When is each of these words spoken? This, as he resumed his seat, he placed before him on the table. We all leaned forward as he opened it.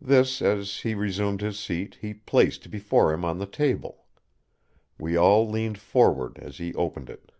This, 0.00 0.40
as 0.40 0.78
he 0.82 0.94
resumed 0.94 1.40
his 1.40 1.58
seat, 1.58 1.98
he 2.00 2.14
placed 2.14 2.70
before 2.70 3.12
him 3.12 3.24
on 3.24 3.38
the 3.38 3.46
table. 3.48 4.04
We 4.96 5.16
all 5.16 5.50
leaned 5.50 5.78
forward 5.78 6.38
as 6.38 6.58
he 6.58 6.72
opened 6.76 7.10
it. 7.10 7.32